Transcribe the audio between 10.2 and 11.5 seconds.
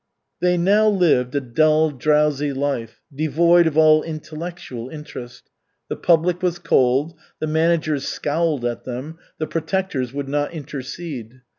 not intercede.